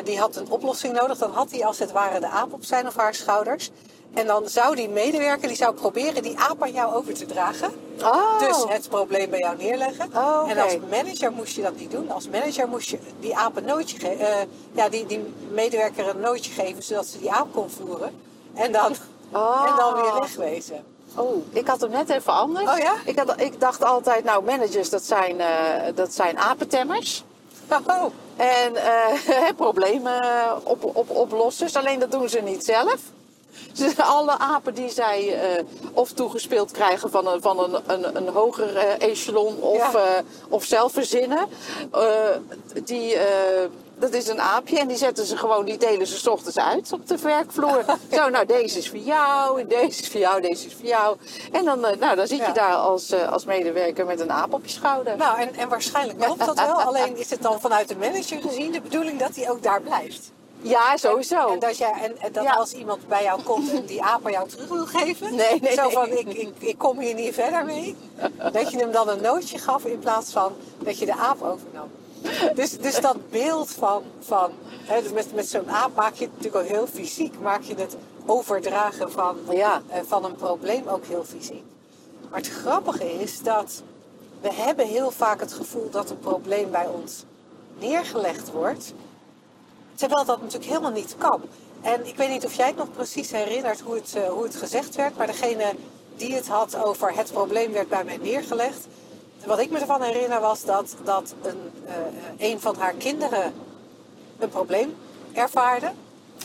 [0.04, 2.86] die had een oplossing nodig, dan had hij als het ware de aap op zijn
[2.86, 3.70] of haar schouders.
[4.14, 7.70] En dan zou die medewerker die zou proberen die aap aan jou over te dragen.
[8.02, 8.38] Oh.
[8.38, 10.10] Dus het probleem bij jou neerleggen.
[10.14, 10.50] Oh.
[10.50, 12.10] En als manager moest je dat niet doen.
[12.10, 14.48] Als manager moest je die aap een nootje geven.
[14.72, 18.12] ja, die, die medewerker een nootje geven zodat ze die aap kon voeren.
[18.54, 18.94] En dan,
[19.32, 19.66] Oh.
[19.68, 20.84] en dan weer wegwezen.
[21.16, 22.70] Oh, ik had hem net even anders.
[22.70, 22.94] Oh ja?
[23.04, 27.24] Ik, had, ik dacht altijd, nou, managers, dat zijn, eh, dat zijn apentemmers.
[27.86, 28.04] Oh,
[28.36, 30.20] En eh, problemen
[30.64, 31.76] op, op, oplossers.
[31.76, 32.96] Alleen dat doen ze niet zelf.
[33.72, 38.28] Dus alle apen die zij eh, of toegespeeld krijgen van een, van een, een, een
[38.28, 39.92] hoger eh, echelon of, Ja.
[39.94, 41.46] eh, of zelf verzinnen.
[42.84, 43.16] die,
[43.98, 46.92] dat is een aapje en die zetten ze gewoon, die delen ze 's ochtends uit
[46.92, 47.84] op de werkvloer.
[48.12, 51.16] Zo, nou deze is voor jou, deze is voor jou, deze is voor jou.
[51.52, 52.52] En dan, nou, dan zit je Ja.
[52.52, 55.16] daar als, als medewerker met een aap op je schouder.
[55.16, 56.80] nou en, en waarschijnlijk klopt dat wel.
[56.80, 60.30] Alleen is het dan vanuit de manager gezien de bedoeling dat hij ook daar blijft.
[60.62, 61.48] Ja, sowieso.
[61.52, 62.52] En dat, jij, en, en dat Ja.
[62.52, 65.34] als iemand bij jou komt en die aap aan jou terug wil geven.
[65.34, 65.92] Nee, nee, Zo nee.
[65.92, 67.96] van, ik, ik, ik kom hier niet verder mee.
[68.52, 71.88] Dat je hem dan een nootje gaf in plaats van dat je de aap overnam.
[72.54, 74.50] Dus, dus dat beeld van, van
[74.84, 77.34] hè, dus met, met zo'n aap maak je het natuurlijk ook heel fysiek.
[77.40, 77.96] Maak je het
[78.26, 79.82] overdragen van, Ja.
[79.88, 81.62] eh, van een probleem ook heel fysiek.
[82.30, 83.82] Maar het grappige is dat
[84.40, 87.24] we hebben heel vaak het gevoel dat een probleem bij ons
[87.78, 88.92] neergelegd wordt.
[90.00, 91.40] Terwijl dat natuurlijk helemaal niet kan.
[91.80, 94.56] En ik weet niet of jij het nog precies herinnert hoe het, eh, hoe het
[94.56, 95.16] gezegd werd.
[95.16, 95.74] Maar degene
[96.16, 98.86] die het had over het probleem werd bij mij neergelegd.
[99.46, 103.54] Wat ik me ervan herinner was dat, dat een, eh, een van haar kinderen
[104.38, 104.96] een probleem
[105.32, 105.92] ervaarde.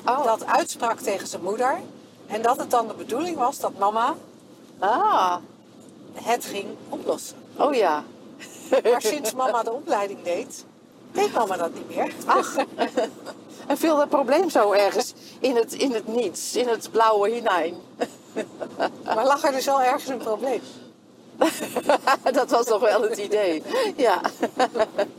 [0.05, 0.23] Oh.
[0.23, 1.79] Dat uitsprak tegen zijn moeder.
[2.27, 4.15] En dat het dan de bedoeling was dat mama
[4.79, 5.35] Ah,
[6.13, 7.37] het ging oplossen.
[7.57, 8.03] oh ja.
[8.83, 10.65] Maar sinds mama de opleiding deed,
[11.11, 12.13] deed mama dat niet meer.
[12.25, 12.55] Ach,
[13.67, 17.75] en viel dat probleem zo ergens in het, in het niets, in het blauwe hinein.
[19.05, 20.61] Maar lag er dus wel ergens een probleem.
[22.31, 23.63] dat was toch wel het idee.
[23.95, 24.21] Ja.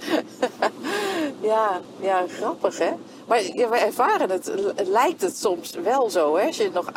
[1.53, 2.93] ja, ja, grappig hè.
[3.27, 6.91] Maar we ervaren het, het lijkt het soms wel zo hè, als je nog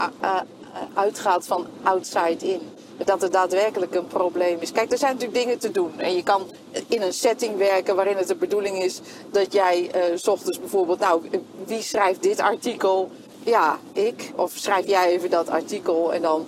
[0.93, 2.61] uitgaat van outside in.
[3.05, 4.71] Dat er daadwerkelijk een probleem is.
[4.71, 5.91] Kijk, er zijn natuurlijk dingen te doen.
[5.97, 6.43] En je kan
[6.87, 8.99] in een setting werken waarin het de bedoeling is
[9.31, 11.21] dat jij s ochtends bijvoorbeeld, nou,
[11.65, 13.09] wie schrijft dit artikel?
[13.43, 14.31] Ja, ik.
[14.35, 16.47] Of schrijf jij even dat artikel en dan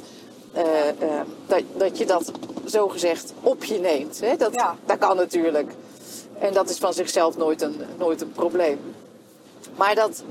[0.54, 2.32] eh, eh, dat, dat je dat
[2.66, 4.20] zogezegd op je neemt.
[4.20, 4.36] Hè?
[4.36, 4.76] Dat, Ja.
[4.86, 5.72] dat kan natuurlijk.
[6.40, 8.80] En dat is van zichzelf nooit een, nooit een probleem.
[9.78, 10.24] Maar dat,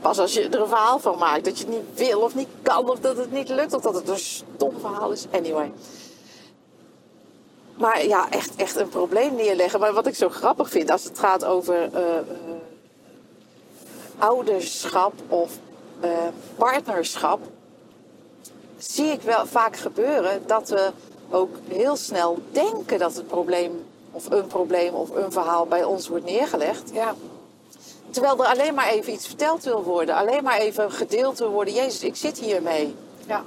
[0.00, 2.48] pas als je er een verhaal van maakt, dat je het niet wil of niet
[2.62, 5.26] kan, of dat het niet lukt, of dat het een stom verhaal is.
[5.30, 5.72] Anyway.
[7.80, 9.80] Maar ja, echt, echt een probleem neerleggen.
[9.80, 12.24] Maar wat ik zo grappig vind als het gaat over eh, eh,
[14.18, 15.58] ouderschap of
[16.00, 16.10] eh,
[16.56, 17.40] partnerschap,
[18.78, 20.90] zie ik wel vaak gebeuren dat we
[21.30, 26.08] ook heel snel denken dat het probleem of een probleem of een verhaal bij ons
[26.08, 26.90] wordt neergelegd.
[26.92, 27.14] Ja,
[28.10, 31.74] Terwijl er alleen maar even iets verteld wil worden, alleen maar even gedeeld wil worden.
[31.74, 32.94] Jezus, ik zit hiermee.
[33.26, 33.44] ja,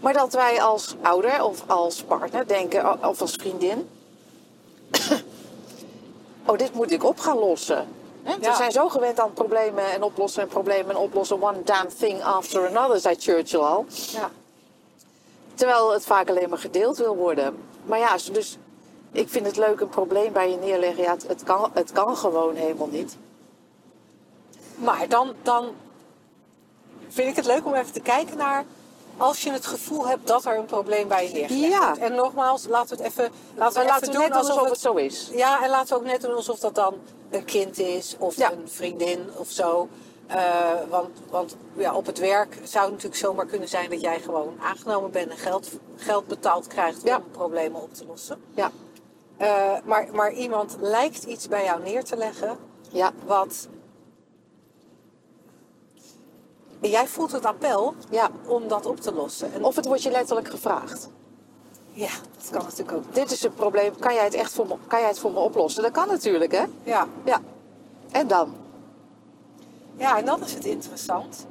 [0.00, 3.88] Maar dat wij als ouder of als partner denken, of als vriendin.
[6.46, 7.88] oh, dit moet ik op gaan lossen.
[8.24, 8.38] Ja.
[8.38, 11.42] We zijn zo gewend aan problemen en oplossen en problemen en oplossen.
[11.42, 13.86] One damn thing after another, zei Churchill al.
[13.88, 14.30] ja.
[15.54, 17.56] Terwijl het vaak alleen maar gedeeld wil worden.
[17.84, 18.58] Maar ja, dus
[19.12, 21.02] ik vind het leuk een probleem bij je neerleggen.
[21.02, 23.16] Ja, het, het, kan, het kan gewoon helemaal niet.
[24.82, 25.68] Maar dan, dan
[27.08, 28.64] vind ik het leuk om even te kijken naar
[29.16, 31.96] als je het gevoel hebt dat er een probleem bij je neergelegd Ja.
[31.98, 35.30] En nogmaals, laten we het even, laten we laten doen net alsof het zo is.
[35.32, 36.94] Ja, en laten we ook net doen alsof dat dan
[37.30, 38.52] een kind is of Ja.
[38.52, 39.88] een vriendin of zo.
[40.26, 44.20] Eh, want want ja, op het werk zou het natuurlijk zomaar kunnen zijn dat jij
[44.20, 47.16] gewoon aangenomen bent en geld, geld betaald krijgt Ja.
[47.16, 48.40] om problemen op te lossen.
[48.54, 48.70] Ja,
[49.36, 52.58] Eh, maar, maar iemand lijkt iets bij jou neer te leggen
[52.90, 53.68] ja, wat.
[56.82, 58.30] En jij voelt het appel ja.
[58.46, 59.52] om dat op te lossen.
[59.52, 61.08] En Of het wordt je letterlijk gevraagd.
[61.92, 63.14] ja, dat kan natuurlijk ook.
[63.14, 65.38] Dit is een probleem, kan jij het echt voor me, kan jij het voor me
[65.38, 65.82] oplossen?
[65.82, 66.64] Dat kan natuurlijk, hè?
[66.82, 67.06] Ja.
[67.24, 67.40] Ja.
[68.10, 68.54] En dan?
[69.96, 71.46] ja, en dan is het interessant.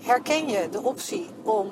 [0.00, 1.70] Herken je de optie om,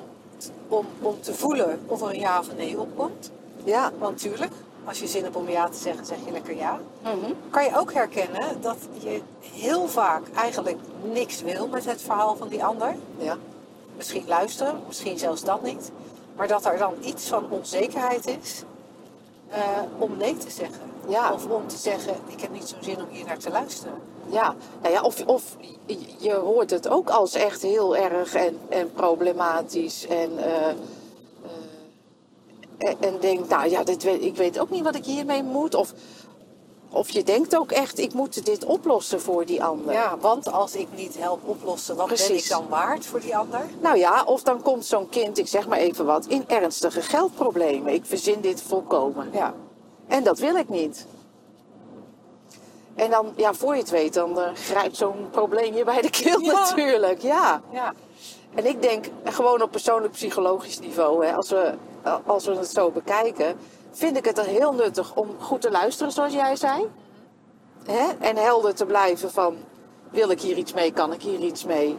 [0.67, 3.31] om, om te voelen of er een ja of een nee opkomt?
[3.63, 3.91] Ja.
[3.99, 4.51] Want tuurlijk,
[4.87, 6.79] als je zin hebt om ja te zeggen, zeg je lekker ja.
[7.01, 7.33] Mhm.
[7.49, 12.47] Kan je ook herkennen dat je heel vaak eigenlijk niks wil met het verhaal van
[12.47, 12.95] die ander?
[13.17, 13.37] Ja.
[13.95, 15.91] misschien luisteren, misschien zelfs dat niet.
[16.35, 18.63] Maar dat er dan iets van onzekerheid is
[19.49, 19.61] eh,
[19.97, 20.91] om nee te zeggen.
[21.07, 21.33] Ja.
[21.33, 23.93] Of om te zeggen, ik heb niet zo'n zin om hier naar te luisteren.
[24.29, 25.43] Ja, nou ja of, of
[26.17, 30.07] je hoort het ook als echt heel erg en, en problematisch.
[30.07, 30.73] En, eh,
[32.77, 35.75] en, en denkt, nou ja, dit weet, ik weet ook niet wat ik hiermee moet.
[35.75, 35.93] Of,
[36.89, 39.93] of je denkt ook echt, ik moet dit oplossen voor die ander.
[39.93, 42.43] Ja, want als ik niet help oplossen, wat ben Precies.
[42.43, 43.61] ik dan waard voor die ander?
[43.81, 47.93] Nou ja, of dan komt zo'n kind, ik zeg maar even wat, in ernstige geldproblemen.
[47.93, 49.29] Ik verzin dit volkomen.
[49.33, 49.53] Ja,
[50.07, 51.05] En dat wil ik niet.
[52.95, 56.09] En dan, ja, voor je het weet, dan eh, grijpt zo'n probleem je bij de
[56.09, 56.51] keel Ja.
[56.51, 57.21] natuurlijk.
[57.21, 57.61] Ja.
[57.71, 57.93] ja,
[58.55, 61.73] En ik denk gewoon op persoonlijk psychologisch niveau, hè, als, we,
[62.25, 63.55] als we het zo bekijken,
[63.91, 66.87] vind ik het er heel nuttig om goed te luisteren, zoals jij zei.
[67.85, 68.07] Hè?
[68.19, 69.55] En helder te blijven van,
[70.09, 71.97] wil ik hier iets mee, kan ik hier iets mee?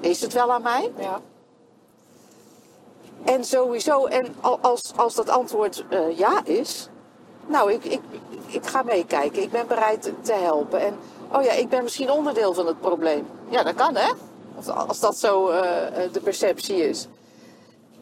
[0.00, 0.92] Is het wel aan mij?
[0.98, 1.20] ja.
[3.24, 6.88] En sowieso, en al- als, als dat antwoord eh, ja is,
[7.46, 8.00] nou, ik, ik,
[8.46, 9.42] ik ga meekijken.
[9.42, 10.80] Ik ben bereid te- helpen.
[10.80, 10.96] En
[11.32, 13.26] oh ja, ik ben misschien onderdeel van het probleem.
[13.48, 14.12] Ja, dat kan hè?
[14.86, 17.08] Als dat zo eh, eh, de perceptie is.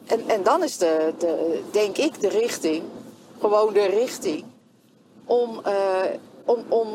[0.06, 2.82] En, en dan is de, de, denk ik, de richting,
[3.40, 4.44] gewoon de richting,
[5.24, 5.74] om, eh,
[6.44, 6.88] om, om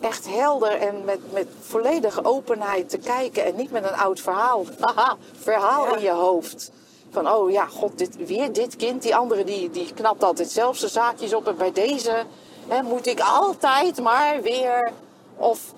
[0.00, 4.64] echt helder en met, met volledige openheid te kijken en niet met een oud verhaal,
[4.80, 5.96] haha, verhaal Ja.
[5.96, 6.70] in je hoofd.
[7.10, 10.76] Van, oh ja, god, dit, weer dit kind, die andere die, die knapt altijd zelf
[10.76, 12.24] zijn zaakjes op en bij deze
[12.70, 14.92] Hè, moet ik altijd maar weer.
[15.36, 15.74] Of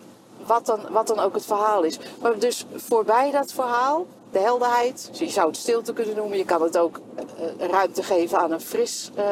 [0.47, 1.99] wat dan, wat dan ook het verhaal is.
[2.23, 5.11] Maar dus voorbij dat verhaal, de helderheid.
[5.13, 6.39] Je zou het stilte kunnen noemen.
[6.39, 9.25] Je kan het ook uh, ruimte geven aan een, fris, uh,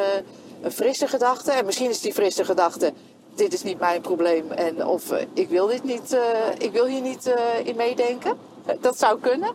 [0.63, 1.53] een frisse gedachte.
[1.53, 2.93] En misschien is die frisse gedachte.
[3.35, 4.51] Dit is niet mijn probleem.
[4.51, 6.19] En, of uh, ik, wil dit niet,
[6.59, 7.35] ik wil hier niet
[7.65, 8.39] in meedenken.
[8.81, 9.53] Dat zou kunnen.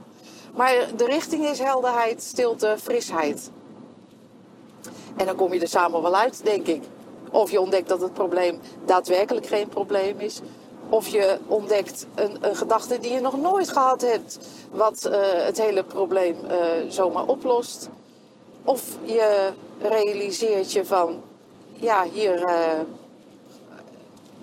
[0.55, 3.51] Maar de richting is helderheid, stilte, frisheid.
[5.17, 6.84] En dan kom je er samen wel uit, denk ik.
[7.31, 10.41] Of je ontdekt dat het probleem daadwerkelijk geen probleem is.
[10.89, 14.39] Of je ontdekt een, een gedachte die je nog nooit gehad hebt,
[14.71, 16.58] wat uh, het hele probleem uh,
[16.89, 17.89] zomaar oplost.
[18.63, 21.21] Of je realiseert je van,
[21.74, 22.80] ja, hier uh,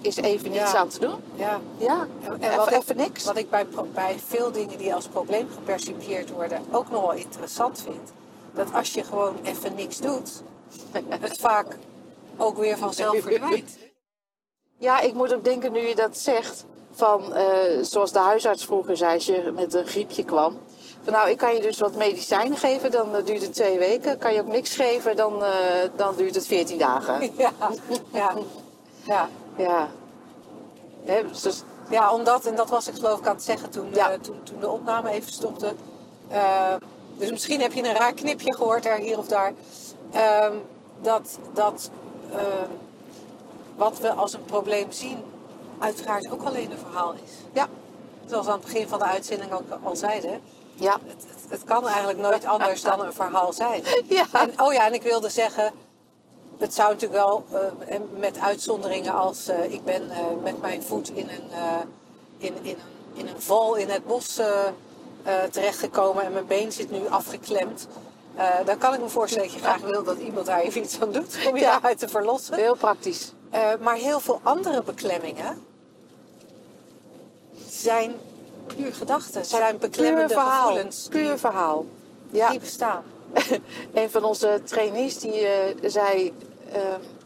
[0.00, 0.78] is even niets Ja.
[0.78, 1.14] aan te doen.
[1.34, 1.60] Ja.
[1.78, 3.24] Ja, En, even, wat, even niks.
[3.24, 7.80] wat ik bij, bij veel dingen die als probleem gepercipieerd worden ook nog wel interessant
[7.82, 8.12] vind.
[8.54, 10.42] Dat als je gewoon even niks doet,
[11.20, 11.76] het vaak
[12.36, 13.78] ook weer vanzelf verdwijnt.
[14.82, 16.64] Ja, ik moet ook denken nu je dat zegt.
[16.92, 17.44] Van, eh,
[17.82, 20.58] zoals de huisarts vroeger zei, als je met een griepje kwam.
[21.02, 24.18] Van, nou, ik kan je dus wat medicijnen geven, dan eh, duurt het twee weken.
[24.18, 25.50] Kan je ook niks geven, dan, eh,
[25.96, 27.30] dan duurt het veertien dagen.
[27.36, 27.52] Ja,
[28.12, 28.34] ja,
[29.06, 29.28] ja.
[29.56, 29.88] Ja.
[31.42, 34.18] Dus, Ja, omdat, en dat was ik geloof ik aan het zeggen toen, Ja.
[34.18, 35.72] toen, toen de opname even stopte.
[37.18, 39.52] Dus misschien heb je een raar knipje gehoord er hier of daar.
[40.12, 40.54] Ehm,
[41.00, 41.90] dat dat
[43.76, 45.18] wat we als een probleem zien,
[45.78, 47.30] uiteraard ook alleen een verhaal is.
[47.52, 47.68] ja,
[48.26, 50.40] Zoals aan het begin van de uitzending ook al zeiden.
[50.74, 50.98] ja.
[51.06, 53.82] Het, het, het kan eigenlijk nooit anders dan een verhaal zijn.
[54.08, 54.26] Ja.
[54.32, 55.72] En, oh ja, en ik wilde zeggen,
[56.58, 57.44] het zou natuurlijk wel
[57.86, 61.42] eh, met uitzonderingen als eh, ik ben eh, met mijn voet in een,
[62.38, 62.76] in, in, een,
[63.14, 64.40] in een val in het bos
[65.50, 67.88] terechtgekomen en mijn been zit nu afgeklemd.
[68.64, 71.12] Dan kan ik me voorstellen dat je graag wil dat iemand daar even iets aan
[71.12, 71.70] doet om je Ja.
[71.72, 72.54] daaruit te verlossen.
[72.56, 73.32] Heel praktisch.
[73.52, 75.64] Eh, maar heel veel andere beklemmingen
[77.68, 78.12] zijn
[78.66, 80.66] puur gedachten, zijn Puur beklemmende verhaal.
[80.66, 81.86] gevoelens die, Puur verhaal.
[82.30, 82.50] Ja.
[82.50, 83.02] die bestaan.
[83.94, 86.32] een van onze trainees die eh, zei
[86.72, 86.80] eh,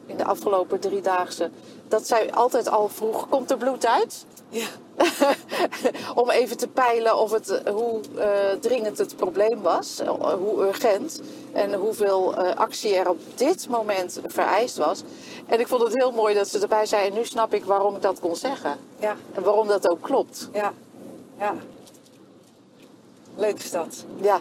[0.06, 1.50] in de afgelopen driedaagse
[1.88, 4.25] dat zij altijd al vroeg, komt er bloed uit?
[4.49, 4.66] Ja.
[6.22, 10.66] Om even te peilen of het, eh, hoe eh, dringend het probleem was, eh, hoe
[10.66, 11.20] urgent
[11.53, 15.03] en hoeveel actie er op dit moment vereist was.
[15.46, 17.96] En ik vond het heel mooi dat ze erbij zei, en nu snap ik waarom
[17.96, 18.77] ik dat kon zeggen.
[18.99, 20.49] Ja, En waarom dat ook klopt.
[20.53, 20.72] ja,
[21.38, 21.55] ja.
[23.37, 24.05] Leuk is dat.
[24.20, 24.40] Ja.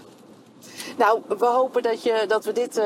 [0.98, 2.82] Nou, we hopen dat, je, dat we dit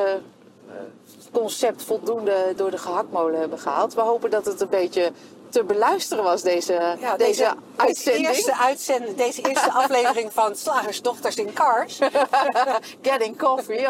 [1.31, 3.93] concept voldoende door de gehaktmolen hebben gehaald.
[3.93, 5.11] We hopen dat het een beetje
[5.49, 8.27] te beluisteren was, deze, Ja, deze, uitzending.
[8.27, 11.99] eerste, uitzend, deze eerste aflevering van Slagersdochters in Cars.
[13.01, 13.81] Getting coffee.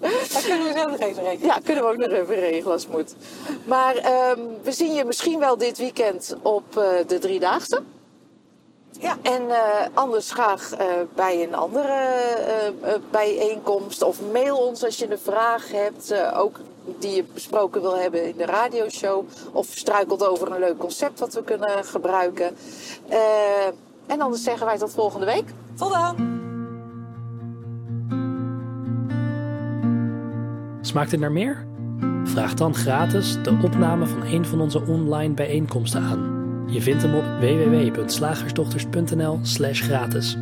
[0.00, 1.46] Daar kunnen we zo nog even rekenen.
[1.46, 3.14] Ja, kunnen we ook nog even regelen als het moet.
[3.64, 7.82] Maar ehm, we zien je misschien wel dit weekend op eh, de Driedaagse.
[9.00, 9.16] Ja.
[9.22, 14.02] En eh, anders graag eh, bij een andere eh, eh, bijeenkomst.
[14.02, 16.10] Of mail ons als je een vraag hebt.
[16.10, 16.56] eh, ook
[16.98, 19.24] die je besproken wil hebben in de radioshow.
[19.52, 22.56] Of struikelt over een leuk concept wat we kunnen gebruiken.
[23.08, 23.18] Eh,
[24.06, 25.44] en anders zeggen wij tot volgende week.
[25.76, 26.38] Tot dan!
[30.80, 31.66] Smaakt het naar meer?
[32.24, 36.39] Vraag dan gratis de opname van een van onze online bijeenkomsten aan.
[36.70, 40.36] Je vindt hem op www.slagersdochters.nl/gratis.